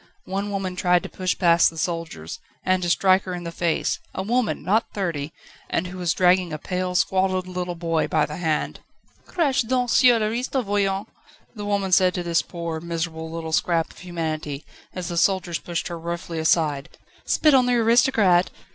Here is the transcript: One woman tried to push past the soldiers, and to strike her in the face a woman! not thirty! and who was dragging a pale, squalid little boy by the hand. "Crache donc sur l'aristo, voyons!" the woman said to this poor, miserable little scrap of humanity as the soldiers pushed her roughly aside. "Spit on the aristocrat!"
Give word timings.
One 0.25 0.49
woman 0.49 0.75
tried 0.75 1.03
to 1.03 1.09
push 1.09 1.37
past 1.37 1.69
the 1.69 1.77
soldiers, 1.77 2.39
and 2.65 2.81
to 2.81 2.89
strike 2.89 3.21
her 3.25 3.35
in 3.35 3.43
the 3.43 3.51
face 3.51 3.99
a 4.15 4.23
woman! 4.23 4.63
not 4.63 4.91
thirty! 4.95 5.31
and 5.69 5.85
who 5.85 5.99
was 5.99 6.15
dragging 6.15 6.51
a 6.51 6.57
pale, 6.57 6.95
squalid 6.95 7.45
little 7.45 7.75
boy 7.75 8.07
by 8.07 8.25
the 8.25 8.37
hand. 8.37 8.79
"Crache 9.27 9.61
donc 9.67 9.91
sur 9.91 10.17
l'aristo, 10.17 10.63
voyons!" 10.63 11.05
the 11.53 11.65
woman 11.65 11.91
said 11.91 12.15
to 12.15 12.23
this 12.23 12.41
poor, 12.41 12.79
miserable 12.79 13.29
little 13.29 13.51
scrap 13.53 13.91
of 13.91 13.99
humanity 13.99 14.65
as 14.95 15.07
the 15.09 15.17
soldiers 15.17 15.59
pushed 15.59 15.87
her 15.87 15.99
roughly 15.99 16.39
aside. 16.39 16.89
"Spit 17.23 17.53
on 17.53 17.67
the 17.67 17.75
aristocrat!" 17.75 18.49